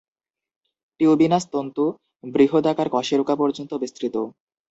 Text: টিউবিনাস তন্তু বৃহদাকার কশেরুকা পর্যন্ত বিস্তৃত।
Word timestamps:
টিউবিনাস 0.99 1.43
তন্তু 1.51 1.83
বৃহদাকার 2.23 2.87
কশেরুকা 2.93 3.35
পর্যন্ত 3.35 3.71
বিস্তৃত। 3.83 4.15